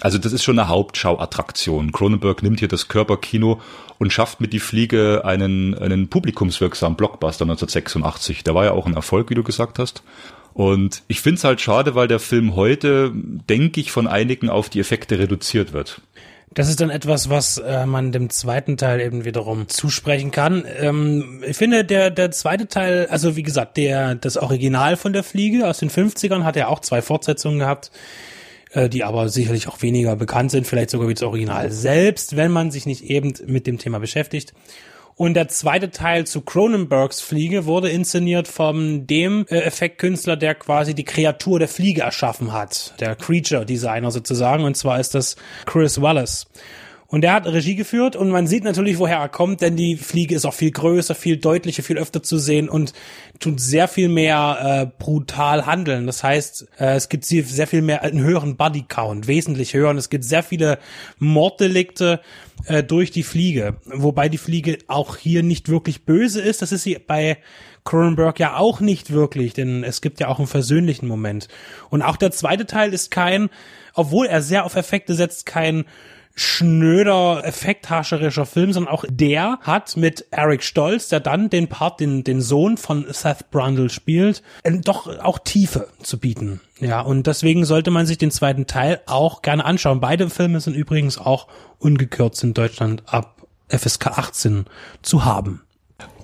Also 0.00 0.18
das 0.18 0.32
ist 0.32 0.42
schon 0.42 0.58
eine 0.58 0.68
Hauptschauattraktion. 0.68 1.92
Cronenberg 1.92 2.42
nimmt 2.42 2.58
hier 2.58 2.66
das 2.66 2.88
Körperkino 2.88 3.60
und 3.98 4.12
schafft 4.12 4.40
mit 4.40 4.52
die 4.52 4.58
Fliege 4.58 5.22
einen, 5.24 5.78
einen 5.78 6.08
publikumswirksamen 6.08 6.96
Blockbuster 6.96 7.44
1986. 7.44 8.42
Der 8.42 8.56
war 8.56 8.64
ja 8.64 8.72
auch 8.72 8.86
ein 8.86 8.94
Erfolg, 8.94 9.30
wie 9.30 9.36
du 9.36 9.44
gesagt 9.44 9.78
hast. 9.78 10.02
Und 10.54 11.02
ich 11.08 11.20
finde 11.20 11.38
es 11.38 11.44
halt 11.44 11.60
schade, 11.60 11.94
weil 11.94 12.08
der 12.08 12.18
Film 12.20 12.56
heute, 12.56 13.12
denke 13.14 13.80
ich, 13.80 13.90
von 13.90 14.06
einigen 14.06 14.50
auf 14.50 14.68
die 14.68 14.80
Effekte 14.80 15.18
reduziert 15.18 15.72
wird. 15.72 16.02
Das 16.54 16.68
ist 16.68 16.80
dann 16.80 16.90
etwas, 16.90 17.30
was 17.30 17.56
äh, 17.56 17.86
man 17.86 18.12
dem 18.12 18.28
zweiten 18.28 18.76
Teil 18.76 19.00
eben 19.00 19.24
wiederum 19.24 19.68
zusprechen 19.68 20.30
kann. 20.30 20.64
Ähm, 20.78 21.42
ich 21.46 21.56
finde, 21.56 21.84
der, 21.84 22.10
der 22.10 22.30
zweite 22.30 22.68
Teil, 22.68 23.06
also 23.06 23.36
wie 23.36 23.42
gesagt, 23.42 23.78
der, 23.78 24.14
das 24.16 24.36
Original 24.36 24.96
von 24.96 25.14
der 25.14 25.22
Fliege 25.22 25.66
aus 25.66 25.78
den 25.78 25.88
50ern 25.88 26.44
hat 26.44 26.56
ja 26.56 26.68
auch 26.68 26.80
zwei 26.80 27.00
Fortsetzungen 27.00 27.58
gehabt, 27.58 27.90
äh, 28.72 28.90
die 28.90 29.02
aber 29.02 29.30
sicherlich 29.30 29.66
auch 29.66 29.80
weniger 29.80 30.14
bekannt 30.16 30.50
sind, 30.50 30.66
vielleicht 30.66 30.90
sogar 30.90 31.08
wie 31.08 31.14
das 31.14 31.22
Original 31.22 31.70
selbst, 31.70 32.36
wenn 32.36 32.52
man 32.52 32.70
sich 32.70 32.84
nicht 32.84 33.04
eben 33.04 33.32
mit 33.46 33.66
dem 33.66 33.78
Thema 33.78 33.98
beschäftigt. 33.98 34.52
Und 35.22 35.34
der 35.34 35.46
zweite 35.46 35.92
Teil 35.92 36.26
zu 36.26 36.40
Cronenbergs 36.40 37.20
Fliege 37.20 37.64
wurde 37.64 37.88
inszeniert 37.88 38.48
von 38.48 39.06
dem 39.06 39.46
äh, 39.48 39.60
Effektkünstler, 39.60 40.34
der 40.34 40.56
quasi 40.56 40.96
die 40.96 41.04
Kreatur 41.04 41.60
der 41.60 41.68
Fliege 41.68 42.00
erschaffen 42.00 42.52
hat. 42.52 42.92
Der 42.98 43.14
Creature 43.14 43.64
Designer 43.64 44.10
sozusagen. 44.10 44.64
Und 44.64 44.76
zwar 44.76 44.98
ist 44.98 45.14
das 45.14 45.36
Chris 45.64 46.02
Wallace. 46.02 46.48
Und 47.12 47.24
er 47.24 47.34
hat 47.34 47.46
Regie 47.46 47.74
geführt 47.74 48.16
und 48.16 48.30
man 48.30 48.46
sieht 48.46 48.64
natürlich, 48.64 48.98
woher 48.98 49.18
er 49.18 49.28
kommt, 49.28 49.60
denn 49.60 49.76
die 49.76 49.98
Fliege 49.98 50.34
ist 50.34 50.46
auch 50.46 50.54
viel 50.54 50.70
größer, 50.70 51.14
viel 51.14 51.36
deutlicher, 51.36 51.82
viel 51.82 51.98
öfter 51.98 52.22
zu 52.22 52.38
sehen 52.38 52.70
und 52.70 52.94
tut 53.38 53.60
sehr 53.60 53.86
viel 53.86 54.08
mehr 54.08 54.86
äh, 54.88 54.98
brutal 54.98 55.66
handeln. 55.66 56.06
Das 56.06 56.24
heißt, 56.24 56.68
äh, 56.78 56.94
es 56.94 57.10
gibt 57.10 57.26
sehr 57.26 57.66
viel 57.66 57.82
mehr 57.82 58.00
einen 58.00 58.24
höheren 58.24 58.56
Bodycount, 58.56 59.26
wesentlich 59.26 59.74
höher. 59.74 59.90
Und 59.90 59.98
es 59.98 60.08
gibt 60.08 60.24
sehr 60.24 60.42
viele 60.42 60.78
Morddelikte 61.18 62.22
äh, 62.64 62.82
durch 62.82 63.10
die 63.10 63.24
Fliege, 63.24 63.76
wobei 63.84 64.30
die 64.30 64.38
Fliege 64.38 64.78
auch 64.86 65.18
hier 65.18 65.42
nicht 65.42 65.68
wirklich 65.68 66.06
böse 66.06 66.40
ist. 66.40 66.62
Das 66.62 66.72
ist 66.72 66.84
sie 66.84 66.96
bei 66.98 67.36
Cronenberg 67.84 68.40
ja 68.40 68.56
auch 68.56 68.80
nicht 68.80 69.12
wirklich, 69.12 69.52
denn 69.52 69.84
es 69.84 70.00
gibt 70.00 70.18
ja 70.18 70.28
auch 70.28 70.38
einen 70.38 70.48
versöhnlichen 70.48 71.08
Moment. 71.08 71.48
Und 71.90 72.00
auch 72.00 72.16
der 72.16 72.30
zweite 72.30 72.64
Teil 72.64 72.94
ist 72.94 73.10
kein, 73.10 73.50
obwohl 73.92 74.24
er 74.28 74.40
sehr 74.40 74.64
auf 74.64 74.76
Effekte 74.76 75.12
setzt, 75.12 75.44
kein 75.44 75.84
schnöder, 76.34 77.42
effekthascherischer 77.44 78.46
Film, 78.46 78.72
sondern 78.72 78.92
auch 78.92 79.04
der 79.08 79.58
hat 79.60 79.96
mit 79.96 80.26
Eric 80.30 80.62
Stolz, 80.62 81.08
der 81.08 81.20
dann 81.20 81.50
den 81.50 81.68
Part, 81.68 82.00
den, 82.00 82.24
den 82.24 82.40
Sohn 82.40 82.76
von 82.76 83.06
Seth 83.08 83.50
Brundle 83.50 83.90
spielt, 83.90 84.42
äh, 84.62 84.78
doch 84.78 85.18
auch 85.18 85.38
Tiefe 85.38 85.88
zu 86.02 86.18
bieten. 86.18 86.60
Ja, 86.80 87.00
und 87.00 87.26
deswegen 87.26 87.64
sollte 87.64 87.90
man 87.90 88.06
sich 88.06 88.18
den 88.18 88.30
zweiten 88.30 88.66
Teil 88.66 89.00
auch 89.06 89.42
gerne 89.42 89.64
anschauen. 89.64 90.00
Beide 90.00 90.30
Filme 90.30 90.60
sind 90.60 90.74
übrigens 90.74 91.18
auch 91.18 91.48
ungekürzt 91.78 92.42
in 92.42 92.54
Deutschland 92.54 93.02
ab 93.06 93.46
FSK 93.68 94.06
18 94.18 94.66
zu 95.02 95.24
haben. 95.24 95.62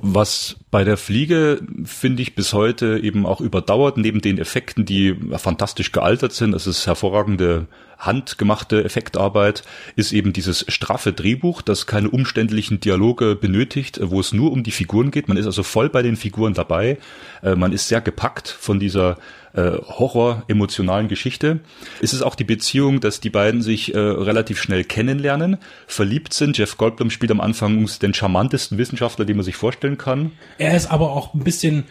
Was 0.01 0.57
bei 0.71 0.85
der 0.85 0.97
Fliege 0.97 1.61
finde 1.85 2.23
ich 2.23 2.35
bis 2.35 2.53
heute 2.53 3.01
eben 3.03 3.27
auch 3.27 3.41
überdauert, 3.41 3.97
neben 3.97 4.21
den 4.21 4.39
Effekten, 4.39 4.85
die 4.85 5.17
fantastisch 5.37 5.93
gealtert 5.93 6.33
sind, 6.33 6.55
es 6.55 6.67
ist 6.67 6.87
hervorragende 6.87 7.67
handgemachte 7.99 8.85
Effektarbeit, 8.85 9.65
ist 9.97 10.13
eben 10.13 10.33
dieses 10.33 10.65
straffe 10.69 11.13
Drehbuch, 11.13 11.63
das 11.63 11.87
keine 11.87 12.11
umständlichen 12.11 12.81
Dialoge 12.81 13.35
benötigt, 13.35 13.99
wo 14.03 14.21
es 14.21 14.33
nur 14.33 14.53
um 14.53 14.63
die 14.63 14.71
Figuren 14.71 15.11
geht. 15.11 15.29
Man 15.29 15.37
ist 15.37 15.47
also 15.47 15.65
voll 15.65 15.89
bei 15.89 16.03
den 16.03 16.17
Figuren 16.17 16.55
dabei. 16.55 16.99
Äh, 17.43 17.57
man 17.57 17.73
ist 17.73 17.89
sehr 17.89 18.01
gepackt 18.01 18.49
von 18.49 18.79
dieser 18.79 19.19
äh, 19.53 19.73
Horror-emotionalen 19.73 21.09
Geschichte. 21.09 21.61
Ist 22.01 22.13
es 22.13 22.23
auch 22.23 22.37
die 22.37 22.45
Beziehung, 22.45 23.01
dass 23.01 23.21
die 23.21 23.31
beiden 23.31 23.63
sich 23.63 23.95
äh, 23.95 23.99
relativ 23.99 24.61
schnell 24.61 24.85
kennenlernen, 24.85 25.57
verliebt 25.87 26.33
sind. 26.35 26.57
Jeff 26.57 26.77
Goldblum 26.77 27.11
spielt 27.11 27.33
am 27.33 27.41
Anfang 27.41 27.89
den 28.01 28.15
charmantesten 28.15 28.79
Wissenschaftler, 28.79 29.25
den 29.25 29.37
man 29.37 29.45
sich 29.45 29.57
vorstellen 29.97 29.99
kann. 29.99 30.33
Er 30.59 30.77
ist 30.77 30.91
aber 30.91 31.13
auch 31.13 31.35
ein 31.35 31.45
bisschen 31.45 31.85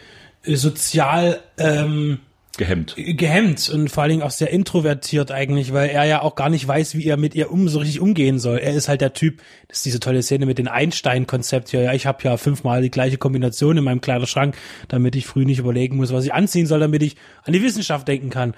äh, 0.43 0.55
sozial 0.55 1.39
ähm, 1.57 2.19
gehemmt. 2.57 2.95
Gehemmt 2.97 3.69
und 3.69 3.89
vor 3.89 4.03
allen 4.03 4.09
Dingen 4.11 4.23
auch 4.23 4.31
sehr 4.31 4.49
introvertiert 4.49 5.31
eigentlich, 5.31 5.73
weil 5.73 5.89
er 5.89 6.05
ja 6.05 6.21
auch 6.23 6.35
gar 6.35 6.49
nicht 6.49 6.67
weiß, 6.67 6.95
wie 6.95 7.05
er 7.05 7.15
mit 7.17 7.35
ihr 7.35 7.51
um 7.51 7.69
so 7.69 7.79
richtig 7.79 7.99
umgehen 7.99 8.39
soll. 8.39 8.57
Er 8.57 8.73
ist 8.73 8.87
halt 8.87 9.01
der 9.01 9.13
Typ, 9.13 9.41
das 9.67 9.77
ist 9.77 9.85
diese 9.85 9.99
tolle 9.99 10.23
Szene 10.23 10.47
mit 10.47 10.57
dem 10.57 10.67
Einstein-Konzept 10.67 11.69
hier. 11.69 11.81
Ja, 11.81 11.93
ich 11.93 12.07
habe 12.07 12.23
ja 12.23 12.35
fünfmal 12.37 12.81
die 12.81 12.89
gleiche 12.89 13.17
Kombination 13.17 13.77
in 13.77 13.83
meinem 13.83 14.01
Kleiderschrank, 14.01 14.57
damit 14.87 15.15
ich 15.15 15.27
früh 15.27 15.45
nicht 15.45 15.59
überlegen 15.59 15.97
muss, 15.97 16.11
was 16.11 16.25
ich 16.25 16.33
anziehen 16.33 16.65
soll, 16.65 16.79
damit 16.79 17.03
ich 17.03 17.15
an 17.43 17.53
die 17.53 17.61
Wissenschaft 17.61 18.07
denken 18.07 18.31
kann. 18.31 18.55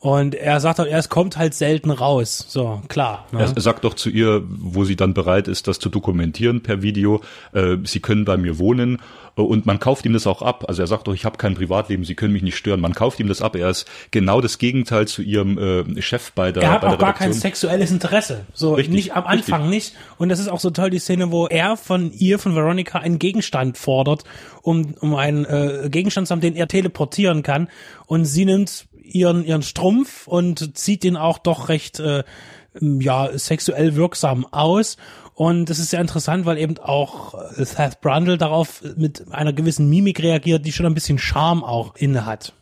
Und 0.00 0.34
er 0.34 0.60
sagt 0.60 0.80
auch, 0.80 0.86
er 0.86 1.02
kommt 1.04 1.36
halt 1.36 1.52
selten 1.52 1.90
raus. 1.90 2.46
So, 2.48 2.80
klar. 2.88 3.26
Ne? 3.32 3.40
Er 3.40 3.60
sagt 3.60 3.84
doch 3.84 3.92
zu 3.92 4.08
ihr, 4.08 4.42
wo 4.48 4.84
sie 4.84 4.96
dann 4.96 5.12
bereit 5.12 5.46
ist, 5.46 5.68
das 5.68 5.78
zu 5.78 5.90
dokumentieren 5.90 6.62
per 6.62 6.80
Video, 6.80 7.20
äh, 7.52 7.76
sie 7.84 8.00
können 8.00 8.24
bei 8.24 8.38
mir 8.38 8.58
wohnen 8.58 8.98
und 9.34 9.66
man 9.66 9.78
kauft 9.78 10.06
ihm 10.06 10.12
das 10.12 10.26
auch 10.26 10.42
ab. 10.42 10.64
Also 10.68 10.82
er 10.82 10.86
sagt 10.86 11.06
doch, 11.06 11.14
ich 11.14 11.24
habe 11.24 11.36
kein 11.38 11.54
Privatleben, 11.54 12.04
Sie 12.04 12.14
können 12.14 12.32
mich 12.32 12.42
nicht 12.42 12.56
stören. 12.56 12.80
Man 12.80 12.94
kauft 12.94 13.20
ihm 13.20 13.28
das 13.28 13.42
ab. 13.42 13.56
Er 13.56 13.70
ist 13.70 13.86
genau 14.10 14.40
das 14.40 14.58
Gegenteil 14.58 15.06
zu 15.06 15.22
ihrem 15.22 15.58
äh, 15.58 16.02
Chef 16.02 16.32
bei 16.32 16.52
der 16.52 16.62
Er 16.62 16.72
hat 16.72 16.84
auch 16.84 16.98
gar 16.98 17.14
kein 17.14 17.32
sexuelles 17.32 17.90
Interesse. 17.90 18.46
So 18.54 18.74
richtig, 18.74 18.94
nicht 18.94 19.14
am 19.14 19.24
Anfang 19.24 19.68
richtig. 19.68 19.92
nicht. 19.92 19.96
Und 20.18 20.28
das 20.28 20.40
ist 20.40 20.48
auch 20.48 20.60
so 20.60 20.70
toll 20.70 20.90
die 20.90 20.98
Szene, 20.98 21.30
wo 21.30 21.46
er 21.46 21.76
von 21.76 22.12
ihr, 22.12 22.38
von 22.38 22.54
Veronica, 22.54 22.98
einen 22.98 23.18
Gegenstand 23.18 23.78
fordert, 23.78 24.24
um 24.62 24.94
um 25.00 25.14
einen 25.14 25.44
äh, 25.44 25.88
Gegenstand 25.90 26.26
zu 26.28 26.32
haben, 26.32 26.40
den 26.40 26.56
er 26.56 26.68
teleportieren 26.68 27.42
kann. 27.42 27.68
Und 28.06 28.24
sie 28.24 28.44
nimmt 28.44 28.86
ihren 29.10 29.44
ihren 29.44 29.62
Strumpf 29.62 30.26
und 30.26 30.76
zieht 30.76 31.04
ihn 31.04 31.16
auch 31.16 31.38
doch 31.38 31.68
recht 31.68 32.00
äh, 32.00 32.24
ja 32.80 33.36
sexuell 33.36 33.96
wirksam 33.96 34.46
aus 34.50 34.96
und 35.40 35.70
das 35.70 35.78
ist 35.78 35.88
sehr 35.88 36.02
interessant, 36.02 36.44
weil 36.44 36.58
eben 36.58 36.76
auch 36.76 37.32
äh, 37.32 37.64
Seth 37.64 38.02
Brundle 38.02 38.36
darauf 38.36 38.82
mit 38.96 39.32
einer 39.32 39.54
gewissen 39.54 39.88
Mimik 39.88 40.22
reagiert, 40.22 40.66
die 40.66 40.72
schon 40.72 40.84
ein 40.84 40.92
bisschen 40.92 41.16
Charme 41.16 41.64
auch 41.64 41.96
inne 41.96 42.26
hat. 42.26 42.52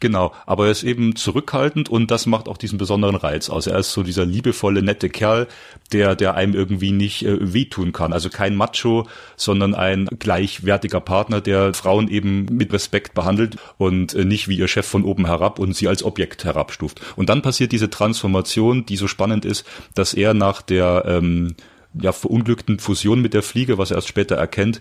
Genau, 0.00 0.32
aber 0.46 0.66
er 0.66 0.72
ist 0.72 0.82
eben 0.82 1.16
zurückhaltend 1.16 1.88
und 1.88 2.10
das 2.10 2.26
macht 2.26 2.48
auch 2.48 2.56
diesen 2.56 2.78
besonderen 2.78 3.16
Reiz 3.16 3.48
aus. 3.48 3.66
Er 3.66 3.78
ist 3.78 3.92
so 3.92 4.02
dieser 4.02 4.26
liebevolle, 4.26 4.82
nette 4.82 5.08
Kerl, 5.08 5.48
der, 5.92 6.14
der 6.14 6.34
einem 6.34 6.54
irgendwie 6.54 6.92
nicht 6.92 7.24
äh, 7.24 7.52
wehtun 7.54 7.92
kann. 7.92 8.12
Also 8.12 8.28
kein 8.28 8.56
Macho, 8.56 9.06
sondern 9.36 9.74
ein 9.74 10.08
gleichwertiger 10.18 11.00
Partner, 11.00 11.40
der 11.40 11.74
Frauen 11.74 12.08
eben 12.08 12.46
mit 12.46 12.72
Respekt 12.72 13.14
behandelt 13.14 13.56
und 13.78 14.14
äh, 14.14 14.24
nicht 14.24 14.48
wie 14.48 14.58
ihr 14.58 14.68
Chef 14.68 14.86
von 14.86 15.04
oben 15.04 15.26
herab 15.26 15.58
und 15.58 15.74
sie 15.74 15.88
als 15.88 16.02
Objekt 16.02 16.44
herabstuft. 16.44 17.00
Und 17.16 17.28
dann 17.28 17.42
passiert 17.42 17.72
diese 17.72 17.90
Transformation, 17.90 18.86
die 18.86 18.96
so 18.96 19.08
spannend 19.08 19.44
ist, 19.44 19.66
dass 19.94 20.14
er 20.14 20.34
nach 20.34 20.62
der 20.62 21.04
ähm, 21.06 21.54
ja, 22.00 22.12
verunglückten 22.12 22.78
Fusion 22.78 23.20
mit 23.20 23.34
der 23.34 23.42
Fliege, 23.42 23.78
was 23.78 23.90
er 23.90 23.96
erst 23.96 24.08
später 24.08 24.36
erkennt, 24.36 24.80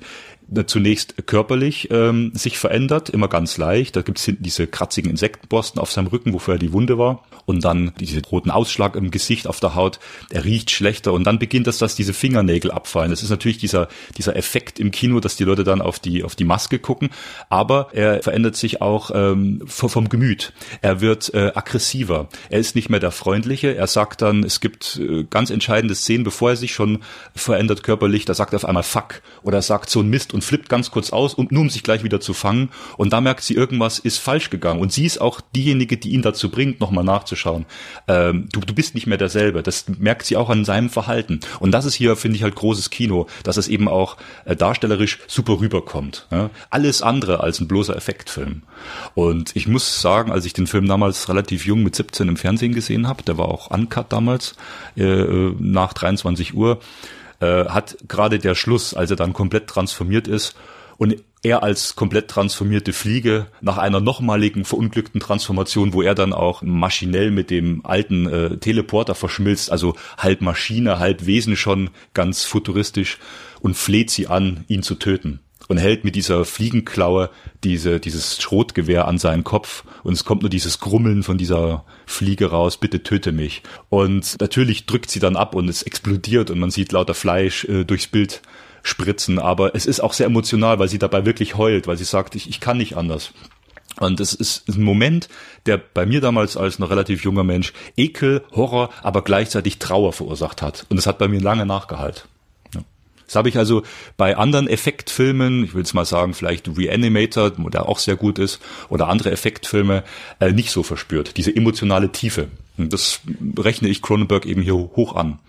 zunächst 0.67 1.25
körperlich 1.25 1.89
ähm, 1.91 2.31
sich 2.33 2.57
verändert, 2.57 3.09
immer 3.09 3.27
ganz 3.27 3.57
leicht. 3.57 3.95
Da 3.95 4.01
gibt's 4.01 4.23
hinten 4.23 4.43
diese 4.43 4.67
kratzigen 4.67 5.11
Insektenborsten 5.11 5.81
auf 5.81 5.91
seinem 5.91 6.07
Rücken, 6.07 6.33
wofür 6.33 6.55
er 6.55 6.59
die 6.59 6.73
Wunde 6.73 6.97
war. 6.97 7.23
Und 7.45 7.65
dann 7.65 7.91
diesen 7.99 8.23
roten 8.23 8.51
Ausschlag 8.51 8.95
im 8.95 9.11
Gesicht 9.11 9.47
auf 9.47 9.59
der 9.59 9.75
Haut. 9.75 9.99
Er 10.29 10.45
riecht 10.45 10.71
schlechter. 10.71 11.11
Und 11.11 11.25
dann 11.25 11.39
beginnt 11.39 11.67
das, 11.67 11.77
dass 11.77 11.95
diese 11.95 12.13
Fingernägel 12.13 12.71
abfallen. 12.71 13.09
Das 13.09 13.23
ist 13.23 13.29
natürlich 13.29 13.57
dieser, 13.57 13.89
dieser 14.17 14.35
Effekt 14.35 14.79
im 14.79 14.91
Kino, 14.91 15.19
dass 15.19 15.35
die 15.35 15.43
Leute 15.43 15.63
dann 15.63 15.81
auf 15.81 15.99
die, 15.99 16.23
auf 16.23 16.35
die 16.35 16.45
Maske 16.45 16.79
gucken. 16.79 17.09
Aber 17.49 17.89
er 17.91 18.23
verändert 18.23 18.55
sich 18.55 18.81
auch 18.81 19.11
ähm, 19.13 19.61
vom 19.65 20.07
Gemüt. 20.07 20.53
Er 20.81 21.01
wird 21.01 21.33
äh, 21.33 21.51
aggressiver. 21.53 22.29
Er 22.49 22.59
ist 22.59 22.75
nicht 22.75 22.89
mehr 22.89 22.99
der 22.99 23.11
Freundliche. 23.11 23.75
Er 23.75 23.87
sagt 23.87 24.21
dann, 24.21 24.43
es 24.43 24.61
gibt 24.61 24.99
äh, 25.01 25.25
ganz 25.29 25.49
entscheidende 25.49 25.95
Szenen, 25.95 26.23
bevor 26.23 26.51
er 26.51 26.55
sich 26.55 26.73
schon 26.73 26.99
verändert 27.35 27.83
körperlich. 27.83 28.25
Da 28.25 28.33
sagt 28.33 28.53
er 28.53 28.57
auf 28.57 28.65
einmal 28.65 28.83
Fuck. 28.83 29.21
Oder 29.41 29.57
er 29.57 29.61
sagt 29.63 29.89
so 29.89 29.99
ein 29.99 30.09
Mist 30.09 30.33
und 30.33 30.42
flippt 30.43 30.69
ganz 30.69 30.91
kurz 30.91 31.11
aus, 31.11 31.33
um, 31.33 31.47
nur 31.49 31.61
um 31.61 31.69
sich 31.69 31.83
gleich 31.83 32.03
wieder 32.03 32.19
zu 32.19 32.33
fangen. 32.33 32.69
Und 32.97 33.13
da 33.13 33.21
merkt 33.21 33.43
sie, 33.43 33.55
irgendwas 33.55 33.99
ist 33.99 34.19
falsch 34.19 34.49
gegangen. 34.49 34.79
Und 34.79 34.91
sie 34.91 35.05
ist 35.05 35.19
auch 35.19 35.41
diejenige, 35.55 35.97
die 35.97 36.11
ihn 36.11 36.21
dazu 36.21 36.49
bringt, 36.49 36.79
nochmal 36.79 37.03
nachzuschauen. 37.03 37.65
Ähm, 38.07 38.47
du, 38.51 38.59
du 38.59 38.73
bist 38.73 38.95
nicht 38.95 39.07
mehr 39.07 39.17
derselbe. 39.17 39.63
Das 39.63 39.85
merkt 39.87 40.25
sie 40.25 40.37
auch 40.37 40.49
an 40.49 40.65
seinem 40.65 40.89
Verhalten. 40.89 41.39
Und 41.59 41.71
das 41.71 41.85
ist 41.85 41.95
hier, 41.95 42.15
finde 42.15 42.37
ich, 42.37 42.43
halt 42.43 42.55
großes 42.55 42.89
Kino, 42.89 43.27
dass 43.43 43.57
es 43.57 43.67
eben 43.67 43.87
auch 43.87 44.17
äh, 44.45 44.55
darstellerisch 44.55 45.19
super 45.27 45.59
rüberkommt. 45.59 46.27
Ja? 46.31 46.49
Alles 46.69 47.01
andere 47.01 47.39
als 47.41 47.59
ein 47.59 47.67
bloßer 47.67 47.95
Effektfilm. 47.95 48.63
Und 49.15 49.55
ich 49.55 49.67
muss 49.67 50.01
sagen, 50.01 50.31
als 50.31 50.45
ich 50.45 50.53
den 50.53 50.67
Film 50.67 50.87
damals 50.87 51.29
relativ 51.29 51.65
jung 51.65 51.83
mit 51.83 51.95
17 51.95 52.27
im 52.27 52.37
Fernsehen 52.37 52.73
gesehen 52.73 53.07
habe, 53.07 53.23
der 53.23 53.37
war 53.37 53.47
auch 53.47 53.71
uncut 53.71 54.11
damals, 54.11 54.55
äh, 54.97 55.03
äh 55.03 55.55
nach 55.59 55.93
23 55.93 56.53
Uhr, 56.53 56.79
äh, 57.43 57.69
hat 57.69 57.97
gerade 58.07 58.39
der 58.39 58.55
Schluss, 58.55 58.93
als 58.93 59.11
er 59.11 59.17
dann 59.17 59.33
komplett 59.33 59.67
transformiert 59.67 60.27
ist 60.27 60.55
und 60.97 61.15
er 61.43 61.61
als 61.61 61.95
komplett 61.95 62.29
transformierte 62.29 62.93
Fliege 62.93 63.47
nach 63.59 63.77
einer 63.77 63.99
nochmaligen 63.99 64.63
verunglückten 64.63 65.19
Transformation, 65.19 65.91
wo 65.91 66.01
er 66.01 66.15
dann 66.15 66.31
auch 66.31 66.61
maschinell 66.61 67.31
mit 67.31 67.49
dem 67.49 67.85
alten 67.85 68.27
äh, 68.27 68.57
Teleporter 68.57 69.13
verschmilzt, 69.13 69.69
also 69.69 69.95
halb 70.17 70.39
Maschine, 70.39 70.99
halb 70.99 71.25
Wesen 71.25 71.57
schon, 71.57 71.89
ganz 72.13 72.45
futuristisch 72.45 73.17
und 73.59 73.75
fleht 73.75 74.09
sie 74.09 74.27
an, 74.27 74.63
ihn 74.69 74.83
zu 74.83 74.95
töten 74.95 75.41
und 75.73 75.79
hält 75.79 76.03
mit 76.03 76.13
dieser 76.13 76.45
Fliegenklaue 76.45 77.31
diese, 77.63 77.99
dieses 77.99 78.39
Schrotgewehr 78.39 79.07
an 79.07 79.17
seinen 79.17 79.43
Kopf 79.43 79.83
und 80.03 80.13
es 80.13 80.23
kommt 80.23 80.43
nur 80.43 80.49
dieses 80.51 80.79
Grummeln 80.79 81.23
von 81.23 81.39
dieser 81.39 81.83
Fliege 82.05 82.51
raus, 82.51 82.77
bitte 82.77 83.01
töte 83.01 83.31
mich. 83.31 83.63
Und 83.89 84.39
natürlich 84.39 84.85
drückt 84.85 85.09
sie 85.09 85.19
dann 85.19 85.35
ab 85.35 85.55
und 85.55 85.67
es 85.67 85.81
explodiert 85.81 86.51
und 86.51 86.59
man 86.59 86.69
sieht 86.69 86.91
lauter 86.91 87.15
Fleisch 87.15 87.65
äh, 87.65 87.85
durchs 87.85 88.05
Bild 88.05 88.43
spritzen, 88.83 89.39
aber 89.39 89.73
es 89.73 89.87
ist 89.87 89.99
auch 89.99 90.13
sehr 90.13 90.27
emotional, 90.27 90.77
weil 90.77 90.89
sie 90.89 90.99
dabei 90.99 91.25
wirklich 91.25 91.57
heult, 91.57 91.87
weil 91.87 91.97
sie 91.97 92.03
sagt, 92.03 92.35
ich, 92.35 92.47
ich 92.47 92.59
kann 92.59 92.77
nicht 92.77 92.95
anders. 92.95 93.31
Und 93.99 94.19
es 94.19 94.35
ist 94.35 94.67
ein 94.69 94.83
Moment, 94.83 95.27
der 95.65 95.77
bei 95.79 96.05
mir 96.05 96.21
damals 96.21 96.55
als 96.55 96.77
noch 96.77 96.91
relativ 96.91 97.23
junger 97.23 97.43
Mensch 97.43 97.73
Ekel, 97.97 98.43
Horror, 98.51 98.91
aber 99.01 99.23
gleichzeitig 99.23 99.79
Trauer 99.79 100.13
verursacht 100.13 100.61
hat. 100.61 100.85
Und 100.89 100.99
es 100.99 101.07
hat 101.07 101.17
bei 101.17 101.27
mir 101.27 101.41
lange 101.41 101.65
nachgehalt. 101.65 102.27
Das 103.33 103.39
habe 103.39 103.49
ich 103.49 103.57
also 103.57 103.81
bei 104.15 104.37
anderen 104.37 104.67
Effektfilmen, 104.67 105.63
ich 105.63 105.73
will 105.73 105.81
es 105.81 105.95
mal 105.95 106.05
sagen, 106.05 106.35
vielleicht 106.35 106.69
Reanimator, 106.77 107.49
der 107.49 107.89
auch 107.89 107.97
sehr 107.97 108.15
gut 108.15 108.37
ist, 108.37 108.61
oder 108.89 109.07
andere 109.07 109.31
Effektfilme, 109.31 110.03
äh, 110.39 110.51
nicht 110.51 110.69
so 110.69 110.83
verspürt. 110.83 111.35
Diese 111.35 111.55
emotionale 111.55 112.11
Tiefe. 112.11 112.49
Und 112.77 112.93
das 112.93 113.21
rechne 113.57 113.87
ich 113.87 114.03
Cronenberg 114.03 114.45
eben 114.45 114.61
hier 114.61 114.75
hoch 114.75 115.15
an. 115.15 115.39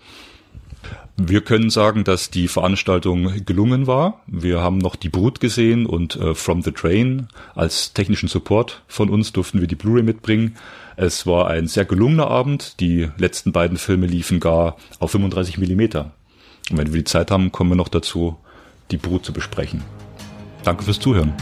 Wir 1.15 1.41
können 1.41 1.69
sagen, 1.69 2.03
dass 2.03 2.31
die 2.31 2.47
Veranstaltung 2.47 3.45
gelungen 3.45 3.85
war. 3.85 4.23
Wir 4.25 4.61
haben 4.61 4.79
noch 4.79 4.95
die 4.95 5.09
Brut 5.09 5.39
gesehen 5.39 5.85
und 5.85 6.15
äh, 6.15 6.33
From 6.33 6.63
the 6.63 6.71
Train 6.71 7.27
als 7.53 7.93
technischen 7.93 8.29
Support 8.29 8.81
von 8.87 9.09
uns 9.09 9.31
durften 9.31 9.61
wir 9.61 9.67
die 9.67 9.75
Blu-ray 9.75 10.01
mitbringen. 10.01 10.57
Es 10.97 11.27
war 11.27 11.47
ein 11.49 11.67
sehr 11.67 11.85
gelungener 11.85 12.27
Abend. 12.31 12.79
Die 12.79 13.09
letzten 13.19 13.51
beiden 13.51 13.77
Filme 13.77 14.07
liefen 14.07 14.39
gar 14.39 14.75
auf 14.97 15.11
35 15.11 15.59
Millimeter. 15.59 16.11
Und 16.69 16.77
wenn 16.77 16.93
wir 16.93 16.99
die 16.99 17.03
Zeit 17.03 17.31
haben, 17.31 17.51
kommen 17.51 17.71
wir 17.71 17.75
noch 17.75 17.89
dazu, 17.89 18.37
die 18.91 18.97
Brut 18.97 19.25
zu 19.25 19.33
besprechen. 19.33 19.83
Danke 20.63 20.83
fürs 20.83 20.99
Zuhören. 20.99 21.33